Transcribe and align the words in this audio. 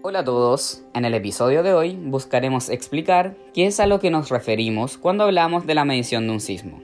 Hola 0.00 0.20
a 0.20 0.24
todos, 0.24 0.84
en 0.94 1.04
el 1.04 1.12
episodio 1.12 1.64
de 1.64 1.74
hoy 1.74 1.96
buscaremos 1.96 2.68
explicar 2.68 3.36
qué 3.52 3.66
es 3.66 3.80
a 3.80 3.86
lo 3.88 3.98
que 3.98 4.12
nos 4.12 4.28
referimos 4.28 4.96
cuando 4.96 5.24
hablamos 5.24 5.66
de 5.66 5.74
la 5.74 5.84
medición 5.84 6.28
de 6.28 6.34
un 6.34 6.40
sismo. 6.40 6.80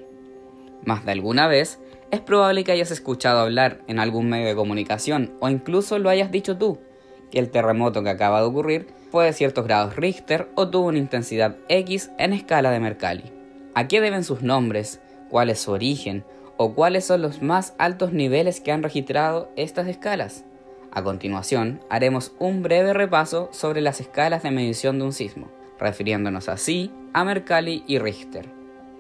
Más 0.85 1.04
de 1.04 1.12
alguna 1.12 1.46
vez, 1.46 1.79
es 2.11 2.19
probable 2.19 2.64
que 2.64 2.72
hayas 2.72 2.90
escuchado 2.90 3.38
hablar 3.38 3.82
en 3.87 4.00
algún 4.00 4.29
medio 4.29 4.48
de 4.48 4.56
comunicación 4.56 5.32
o 5.38 5.48
incluso 5.48 6.00
lo 6.00 6.11
hayas 6.11 6.32
dicho 6.32 6.59
tú, 6.59 6.80
que 7.30 7.39
el 7.39 7.53
terremoto 7.53 8.03
que 8.03 8.11
acaba 8.11 8.41
de 8.41 8.48
ocurrir 8.48 8.89
fue 9.12 9.27
de 9.27 9.33
ciertos 9.33 9.65
grados 9.65 9.95
Richter 9.95 10.49
o 10.57 10.69
tuvo 10.69 10.89
una 10.89 10.99
intensidad 10.99 11.57
X 11.69 12.11
en 12.19 12.33
escala 12.33 12.73
de 12.73 12.81
Mercalli. 12.81 13.33
¿A 13.77 13.87
qué 13.87 14.01
deben 14.01 14.25
sus 14.25 14.43
nombres? 14.43 15.01
¿Cuál 15.31 15.51
es 15.51 15.61
su 15.61 15.71
origen? 15.71 16.25
¿O 16.57 16.75
cuáles 16.75 17.05
son 17.05 17.23
los 17.23 17.43
más 17.43 17.75
altos 17.79 18.12
niveles 18.12 18.61
que 18.61 18.73
han 18.73 18.83
registrado 18.83 19.53
estas 19.55 19.87
escalas? 19.87 20.45
A 20.95 21.02
continuación, 21.02 21.80
haremos 21.90 22.32
un 22.39 22.62
breve 22.62 22.94
repaso 22.94 23.48
sobre 23.52 23.80
las 23.80 24.00
escalas 24.00 24.44
de 24.44 24.52
medición 24.52 24.98
de 24.98 25.04
un 25.04 25.12
sismo, 25.12 25.48
refiriéndonos 25.76 26.48
así 26.48 26.93
a 27.12 27.25
Mercalli 27.25 27.82
y 27.89 27.98
Richter. 27.98 28.46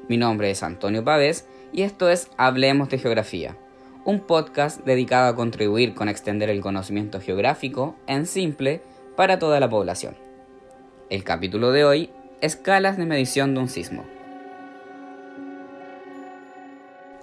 Mi 0.08 0.16
nombre 0.16 0.50
es 0.50 0.64
Antonio 0.64 1.04
Pavés 1.04 1.46
y 1.72 1.82
esto 1.82 2.10
es 2.10 2.30
Hablemos 2.36 2.88
de 2.88 2.98
Geografía, 2.98 3.56
un 4.04 4.18
podcast 4.18 4.84
dedicado 4.84 5.28
a 5.28 5.36
contribuir 5.36 5.94
con 5.94 6.08
extender 6.08 6.50
el 6.50 6.60
conocimiento 6.60 7.20
geográfico 7.20 7.94
en 8.08 8.26
simple 8.26 8.82
para 9.16 9.38
toda 9.38 9.60
la 9.60 9.68
población. 9.68 10.16
El 11.10 11.22
capítulo 11.22 11.70
de 11.70 11.84
hoy, 11.84 12.10
escalas 12.40 12.96
de 12.96 13.06
medición 13.06 13.54
de 13.54 13.60
un 13.60 13.68
sismo. 13.68 14.04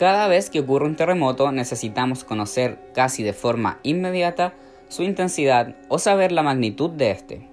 Cada 0.01 0.27
vez 0.27 0.49
que 0.49 0.61
ocurre 0.61 0.87
un 0.87 0.95
terremoto 0.95 1.51
necesitamos 1.51 2.23
conocer 2.23 2.79
casi 2.95 3.21
de 3.21 3.33
forma 3.33 3.77
inmediata 3.83 4.55
su 4.89 5.03
intensidad 5.03 5.75
o 5.89 5.99
saber 5.99 6.31
la 6.31 6.41
magnitud 6.41 6.89
de 6.89 7.11
este. 7.11 7.47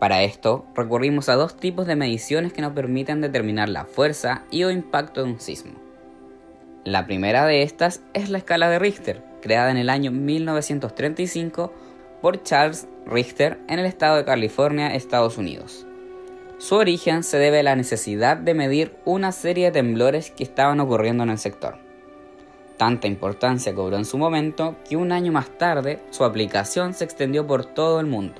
Para 0.00 0.24
esto 0.24 0.66
recurrimos 0.74 1.28
a 1.28 1.36
dos 1.36 1.56
tipos 1.56 1.86
de 1.86 1.94
mediciones 1.94 2.52
que 2.52 2.60
nos 2.60 2.72
permiten 2.72 3.20
determinar 3.20 3.68
la 3.68 3.84
fuerza 3.84 4.42
y 4.50 4.64
o 4.64 4.72
impacto 4.72 5.22
de 5.22 5.30
un 5.30 5.38
sismo. 5.38 5.74
La 6.82 7.06
primera 7.06 7.46
de 7.46 7.62
estas 7.62 8.00
es 8.14 8.30
la 8.30 8.38
escala 8.38 8.68
de 8.68 8.80
Richter, 8.80 9.22
creada 9.40 9.70
en 9.70 9.76
el 9.76 9.88
año 9.88 10.10
1935 10.10 11.72
por 12.20 12.42
Charles 12.42 12.88
Richter 13.06 13.60
en 13.68 13.78
el 13.78 13.86
estado 13.86 14.16
de 14.16 14.24
California, 14.24 14.92
Estados 14.92 15.38
Unidos. 15.38 15.86
Su 16.58 16.74
origen 16.74 17.22
se 17.22 17.38
debe 17.38 17.60
a 17.60 17.62
la 17.62 17.76
necesidad 17.76 18.36
de 18.38 18.54
medir 18.54 18.96
una 19.04 19.30
serie 19.30 19.66
de 19.66 19.70
temblores 19.70 20.32
que 20.32 20.42
estaban 20.42 20.80
ocurriendo 20.80 21.22
en 21.22 21.30
el 21.30 21.38
sector. 21.38 21.91
Tanta 22.76 23.06
importancia 23.06 23.74
cobró 23.74 23.96
en 23.96 24.04
su 24.04 24.18
momento 24.18 24.76
que 24.88 24.96
un 24.96 25.12
año 25.12 25.32
más 25.32 25.50
tarde 25.58 26.00
su 26.10 26.24
aplicación 26.24 26.94
se 26.94 27.04
extendió 27.04 27.46
por 27.46 27.64
todo 27.64 28.00
el 28.00 28.06
mundo. 28.06 28.34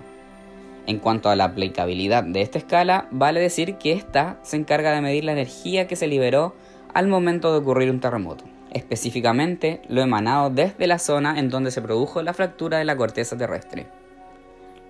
En 0.87 0.99
cuanto 0.99 1.29
a 1.29 1.37
la 1.37 1.45
aplicabilidad 1.45 2.25
de 2.25 2.43
esta 2.43 2.59
escala, 2.59 3.07
vale 3.11 3.41
decir 3.41 3.77
que 3.77 3.93
ésta 3.93 4.39
se 4.43 4.57
encarga 4.57 4.93
de 4.93 5.01
medir 5.01 5.25
la 5.25 5.33
energía 5.33 5.87
que 5.87 5.97
se 5.97 6.09
liberó 6.09 6.55
al 6.93 7.07
momento 7.07 7.53
de 7.53 7.59
ocurrir 7.59 7.91
un 7.91 8.01
terremoto, 8.01 8.45
específicamente 8.73 9.81
lo 9.89 10.03
emanado 10.03 10.51
desde 10.51 10.87
la 10.87 10.99
zona 10.99 11.39
en 11.39 11.51
donde 11.51 11.71
se 11.71 11.83
produjo 11.83 12.23
la 12.23 12.35
fractura 12.35 12.79
de 12.79 12.85
la 12.85 12.97
corteza 12.97 13.37
terrestre. 13.37 13.87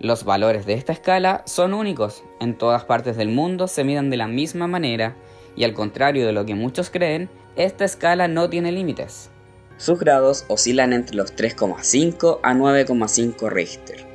Los 0.01 0.25
valores 0.25 0.67
de 0.67 0.75
esta 0.75 0.93
escala 0.93 1.43
son 1.45 1.75
únicos, 1.75 2.25
en 2.41 2.57
todas 2.57 2.85
partes 2.85 3.17
del 3.17 3.29
mundo 3.29 3.69
se 3.69 3.85
miden 3.85 4.09
de 4.09 4.17
la 4.17 4.27
misma 4.27 4.67
manera 4.67 5.15
y 5.55 5.65
al 5.65 5.75
contrario 5.75 6.27
de 6.27 6.33
lo 6.33 6.47
que 6.47 6.55
muchos 6.55 6.91
creen, 6.91 7.29
esta 7.55 7.85
escala 7.85 8.29
no 8.29 8.48
tiene 8.48 8.73
límites. 8.73 9.31
Sus 9.77 9.98
grados 9.98 10.45
oscilan 10.48 10.92
entre 10.92 11.17
los 11.17 11.34
3,5 11.34 12.41
a 12.42 12.55
9,5 12.55 13.51
Richter. 13.51 14.06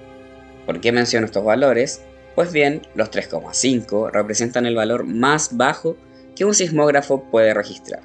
¿Por 0.65 0.81
qué 0.81 0.91
menciono 0.91 1.25
estos 1.25 1.43
valores? 1.43 2.01
Pues 2.35 2.51
bien, 2.51 2.81
los 2.93 3.09
3,5 3.09 4.11
representan 4.11 4.65
el 4.65 4.75
valor 4.75 5.05
más 5.05 5.57
bajo 5.57 5.97
que 6.35 6.45
un 6.45 6.53
sismógrafo 6.53 7.23
puede 7.31 7.53
registrar, 7.53 8.01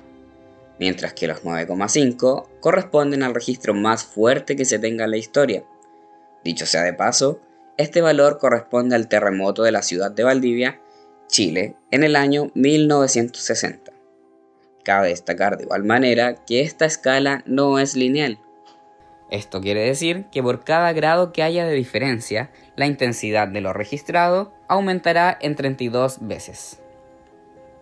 mientras 0.79 1.13
que 1.13 1.27
los 1.27 1.43
9,5 1.45 2.49
corresponden 2.61 3.23
al 3.23 3.35
registro 3.35 3.75
más 3.75 4.05
fuerte 4.05 4.57
que 4.57 4.65
se 4.65 4.79
tenga 4.79 5.05
en 5.05 5.11
la 5.11 5.19
historia. 5.19 5.65
Dicho 6.45 6.67
sea 6.67 6.83
de 6.83 6.95
paso, 6.95 7.41
este 7.77 8.01
valor 8.01 8.39
corresponde 8.39 8.97
al 8.97 9.09
terremoto 9.09 9.63
de 9.63 9.73
la 9.73 9.83
ciudad 9.83 10.11
de 10.11 10.25
Valdivia, 10.25 10.81
Chile, 11.29 11.77
en 11.91 12.05
el 12.05 12.17
año 12.17 12.51
1960. 12.55 13.92
Cabe 14.83 15.09
destacar 15.09 15.57
de 15.57 15.65
igual 15.65 15.85
manera 15.85 16.35
que 16.35 16.63
esta 16.63 16.85
escala 16.85 17.43
no 17.47 17.79
es 17.79 17.97
lineal. 17.97 18.39
Esto 19.31 19.61
quiere 19.61 19.83
decir 19.85 20.27
que 20.31 20.43
por 20.43 20.63
cada 20.65 20.93
grado 20.93 21.33
que 21.33 21.43
haya 21.43 21.65
de 21.65 21.75
diferencia, 21.75 22.51
la 22.77 22.87
intensidad 22.87 23.49
de 23.49 23.61
lo 23.61 23.73
registrado 23.73 24.53
aumentará 24.69 25.39
en 25.41 25.57
32 25.57 26.19
veces. 26.27 26.83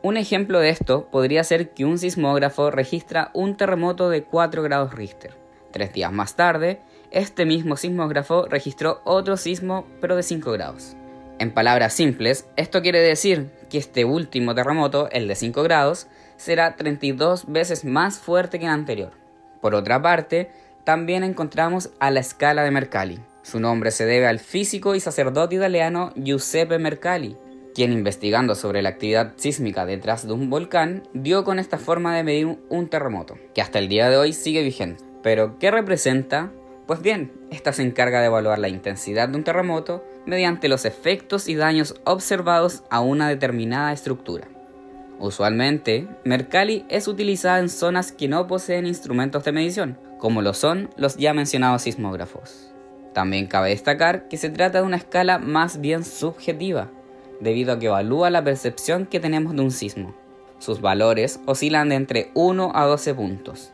Un 0.02 0.16
ejemplo 0.16 0.60
de 0.60 0.70
esto 0.70 1.08
podría 1.10 1.42
ser 1.42 1.70
que 1.70 1.84
un 1.84 1.98
sismógrafo 1.98 2.70
registra 2.70 3.30
un 3.34 3.56
terremoto 3.56 4.08
de 4.08 4.22
4 4.22 4.62
grados 4.62 4.94
Richter. 4.94 5.34
Tres 5.72 5.92
días 5.92 6.12
más 6.12 6.36
tarde, 6.36 6.80
este 7.10 7.44
mismo 7.44 7.76
sismógrafo 7.76 8.46
registró 8.46 9.00
otro 9.04 9.36
sismo 9.36 9.86
pero 10.00 10.16
de 10.16 10.22
5 10.22 10.52
grados. 10.52 10.96
En 11.38 11.52
palabras 11.52 11.94
simples, 11.94 12.46
esto 12.56 12.82
quiere 12.82 13.00
decir 13.00 13.50
que 13.68 13.78
este 13.78 14.04
último 14.04 14.54
terremoto, 14.54 15.10
el 15.10 15.26
de 15.26 15.34
5 15.34 15.62
grados, 15.62 16.06
será 16.40 16.74
32 16.74 17.44
veces 17.48 17.84
más 17.84 18.18
fuerte 18.18 18.58
que 18.58 18.64
el 18.64 18.70
anterior. 18.70 19.12
Por 19.60 19.74
otra 19.74 20.00
parte, 20.00 20.50
también 20.84 21.22
encontramos 21.22 21.90
a 22.00 22.10
la 22.10 22.20
escala 22.20 22.64
de 22.64 22.70
Mercalli. 22.70 23.20
Su 23.42 23.60
nombre 23.60 23.90
se 23.90 24.06
debe 24.06 24.26
al 24.26 24.38
físico 24.38 24.94
y 24.94 25.00
sacerdote 25.00 25.56
italiano 25.56 26.12
Giuseppe 26.16 26.78
Mercalli, 26.78 27.36
quien 27.74 27.92
investigando 27.92 28.54
sobre 28.54 28.80
la 28.80 28.88
actividad 28.88 29.34
sísmica 29.36 29.84
detrás 29.84 30.26
de 30.26 30.32
un 30.32 30.48
volcán 30.48 31.02
dio 31.12 31.44
con 31.44 31.58
esta 31.58 31.76
forma 31.76 32.16
de 32.16 32.24
medir 32.24 32.58
un 32.70 32.88
terremoto, 32.88 33.36
que 33.54 33.60
hasta 33.60 33.78
el 33.78 33.88
día 33.88 34.08
de 34.08 34.16
hoy 34.16 34.32
sigue 34.32 34.62
vigente. 34.62 35.04
Pero, 35.22 35.58
¿qué 35.58 35.70
representa? 35.70 36.50
Pues 36.86 37.02
bien, 37.02 37.32
esta 37.50 37.74
se 37.74 37.82
encarga 37.82 38.20
de 38.20 38.26
evaluar 38.26 38.58
la 38.58 38.68
intensidad 38.68 39.28
de 39.28 39.36
un 39.36 39.44
terremoto 39.44 40.02
mediante 40.24 40.68
los 40.68 40.86
efectos 40.86 41.48
y 41.48 41.54
daños 41.54 42.00
observados 42.04 42.82
a 42.88 43.00
una 43.00 43.28
determinada 43.28 43.92
estructura. 43.92 44.48
Usualmente, 45.20 46.08
Mercalli 46.24 46.86
es 46.88 47.06
utilizada 47.06 47.58
en 47.58 47.68
zonas 47.68 48.10
que 48.10 48.26
no 48.26 48.46
poseen 48.46 48.86
instrumentos 48.86 49.44
de 49.44 49.52
medición, 49.52 49.98
como 50.18 50.40
lo 50.40 50.54
son 50.54 50.88
los 50.96 51.18
ya 51.18 51.34
mencionados 51.34 51.82
sismógrafos. 51.82 52.72
También 53.12 53.46
cabe 53.46 53.68
destacar 53.68 54.28
que 54.28 54.38
se 54.38 54.48
trata 54.48 54.80
de 54.80 54.86
una 54.86 54.96
escala 54.96 55.38
más 55.38 55.82
bien 55.82 56.04
subjetiva, 56.04 56.88
debido 57.38 57.74
a 57.74 57.78
que 57.78 57.86
evalúa 57.86 58.30
la 58.30 58.42
percepción 58.42 59.04
que 59.04 59.20
tenemos 59.20 59.54
de 59.54 59.60
un 59.60 59.70
sismo. 59.70 60.14
Sus 60.58 60.80
valores 60.80 61.38
oscilan 61.44 61.90
de 61.90 61.96
entre 61.96 62.30
1 62.34 62.72
a 62.74 62.86
12 62.86 63.14
puntos, 63.14 63.72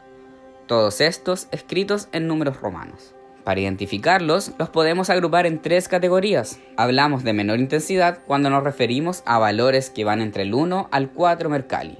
todos 0.66 1.00
estos 1.00 1.46
escritos 1.52 2.08
en 2.10 2.26
números 2.26 2.60
romanos. 2.60 3.15
Para 3.46 3.60
identificarlos, 3.60 4.54
los 4.58 4.70
podemos 4.70 5.08
agrupar 5.08 5.46
en 5.46 5.62
tres 5.62 5.86
categorías. 5.86 6.58
Hablamos 6.76 7.22
de 7.22 7.32
menor 7.32 7.60
intensidad 7.60 8.18
cuando 8.26 8.50
nos 8.50 8.64
referimos 8.64 9.22
a 9.24 9.38
valores 9.38 9.88
que 9.88 10.02
van 10.02 10.20
entre 10.20 10.42
el 10.42 10.52
1 10.52 10.88
al 10.90 11.10
4 11.12 11.48
Mercalli. 11.48 11.96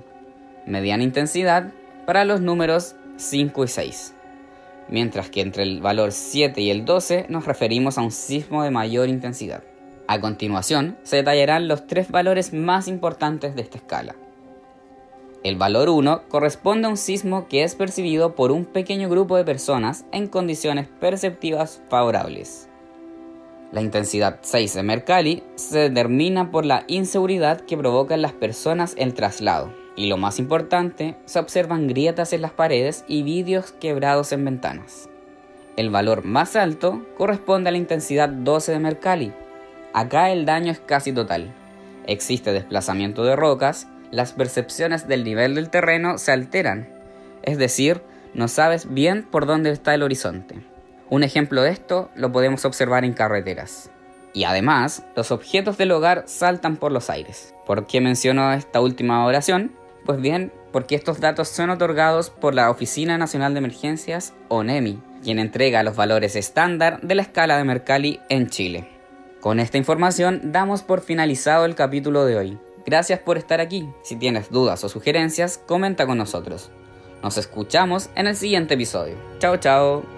Mediana 0.67 1.05
intensidad 1.05 1.73
para 2.05 2.25
los 2.25 2.41
números 2.41 2.97
5 3.19 3.63
y 3.63 3.69
6. 3.69 4.15
Mientras 4.89 5.31
que 5.31 5.41
entre 5.41 5.63
el 5.63 5.81
valor 5.81 6.11
7 6.11 6.61
y 6.61 6.71
el 6.73 6.85
12 6.85 7.27
nos 7.29 7.47
referimos 7.47 7.97
a 7.97 8.03
un 8.03 8.11
sismo 8.11 8.65
de 8.65 8.73
mayor 8.73 9.09
intensidad. 9.09 9.63
A 10.09 10.21
continuación, 10.21 10.99
se 11.05 11.15
detallarán 11.15 11.69
los 11.69 11.87
tres 11.87 12.11
valores 12.11 12.53
más 12.55 12.89
importantes 12.89 13.55
de 13.55 13.63
esta 13.63 13.79
escala. 13.79 14.17
El 15.45 15.57
valor 15.57 15.89
1 15.89 16.23
corresponde 16.29 16.87
a 16.87 16.91
un 16.91 16.97
sismo 16.97 17.47
que 17.49 17.63
es 17.63 17.75
percibido 17.75 18.35
por 18.35 18.51
un 18.51 18.65
pequeño 18.65 19.09
grupo 19.09 19.37
de 19.37 19.45
personas 19.45 20.05
en 20.13 20.27
condiciones 20.27 20.89
perceptivas 21.01 21.83
favorables. 21.89 22.69
La 23.73 23.81
intensidad 23.81 24.39
6 24.43 24.75
de 24.75 24.83
Mercalli 24.83 25.43
se 25.57 25.79
determina 25.91 26.51
por 26.51 26.65
la 26.65 26.85
inseguridad 26.87 27.61
que 27.61 27.77
provoca 27.77 28.15
en 28.15 28.23
las 28.23 28.33
personas 28.33 28.95
el 28.97 29.15
traslado. 29.15 29.73
Y 29.97 30.09
lo 30.09 30.17
más 30.17 30.39
importante, 30.39 31.17
se 31.25 31.39
observan 31.39 31.89
grietas 31.89 32.33
en 32.33 32.43
las 32.43 32.53
paredes 32.53 33.05
y 33.09 33.23
vidrios 33.23 33.73
quebrados 33.73 34.33
en 34.33 34.45
ventanas. 34.45 35.09
El 35.77 35.91
valor 35.91 36.25
más 36.25 36.55
alto 36.55 37.05
corresponde 37.17 37.69
a 37.69 37.73
la 37.73 37.79
intensidad 37.79 38.29
12 38.29 38.73
de 38.73 38.79
Mercalli. 38.79 39.33
Acá 39.93 40.31
el 40.31 40.47
daño 40.47 40.73
es 40.73 40.81
casi 40.81 41.13
total. 41.13 41.53
Existe 42.07 42.53
desplazamiento 42.53 43.25
de 43.25 43.37
rocas 43.37 43.89
las 44.11 44.33
percepciones 44.33 45.09
del 45.09 45.25
nivel 45.25 45.55
del 45.55 45.71
terreno 45.71 46.19
se 46.19 46.33
alteran, 46.33 46.89
es 47.43 47.59
decir, 47.59 48.03
no 48.35 48.49
sabes 48.49 48.93
bien 48.93 49.23
por 49.23 49.47
dónde 49.47 49.71
está 49.71 49.95
el 49.95 50.03
horizonte. 50.03 50.57
Un 51.09 51.23
ejemplo 51.23 51.63
de 51.63 51.71
esto 51.71 52.11
lo 52.15 52.33
podemos 52.33 52.65
observar 52.65 53.05
en 53.05 53.13
carreteras. 53.13 53.91
Y 54.33 54.45
además, 54.45 55.05
los 55.15 55.31
objetos 55.31 55.79
del 55.79 55.93
hogar 55.93 56.25
saltan 56.27 56.77
por 56.77 56.93
los 56.93 57.09
aires. 57.09 57.55
¿Por 57.65 57.87
qué 57.87 58.01
menciono 58.01 58.53
esta 58.53 58.81
última 58.81 59.25
oración? 59.25 59.73
Pues 60.05 60.21
bien, 60.21 60.53
porque 60.73 60.95
estos 60.95 61.21
datos 61.21 61.49
son 61.49 61.71
otorgados 61.71 62.29
por 62.29 62.55
la 62.55 62.71
Oficina 62.71 63.17
Nacional 63.17 63.55
de 63.55 63.59
Emergencias, 63.59 64.35
ONEMI, 64.49 65.01
quien 65.23 65.39
entrega 65.39 65.83
los 65.83 65.97
valores 65.97 66.37
estándar 66.37 67.01
de 67.01 67.15
la 67.15 67.23
escala 67.23 67.57
de 67.57 67.65
Mercalli 67.65 68.21
en 68.29 68.49
Chile. 68.49 68.89
Con 69.41 69.61
esta 69.61 69.79
información 69.79 70.53
damos 70.53 70.83
por 70.83 71.01
finalizado 71.01 71.65
el 71.65 71.75
capítulo 71.75 72.25
de 72.25 72.37
hoy. 72.37 72.59
Gracias 72.87 73.19
por 73.19 73.37
estar 73.37 73.61
aquí. 73.61 73.89
Si 74.03 74.17
tienes 74.17 74.51
dudas 74.51 74.85
o 74.85 74.89
sugerencias, 74.89 75.59
comenta 75.59 76.07
con 76.07 76.19
nosotros. 76.19 76.71
Nos 77.23 77.37
escuchamos 77.37 78.09
en 78.15 78.29
el 78.29 78.37
siguiente 78.37 78.75
episodio. 78.75 79.17
Chao, 79.41 79.57
chao. 79.57 80.16